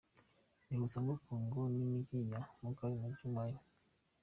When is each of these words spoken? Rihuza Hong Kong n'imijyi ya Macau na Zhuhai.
Rihuza 0.67 0.97
Hong 1.27 1.45
Kong 1.51 1.71
n'imijyi 1.77 2.17
ya 2.31 2.39
Macau 2.61 2.93
na 3.01 3.07
Zhuhai. 3.17 3.55